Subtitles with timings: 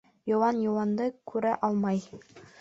[0.29, 2.03] Йыуан йыуанды күрә алмай.